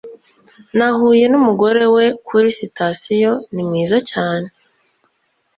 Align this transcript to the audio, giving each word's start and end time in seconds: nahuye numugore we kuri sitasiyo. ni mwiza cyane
nahuye 0.77 1.25
numugore 1.31 1.83
we 1.95 2.05
kuri 2.27 2.47
sitasiyo. 2.59 3.31
ni 3.53 3.61
mwiza 3.67 3.97
cyane 4.11 4.49